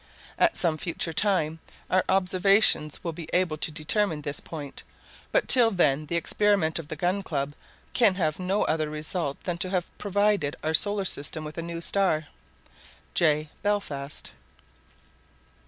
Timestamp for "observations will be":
2.09-3.29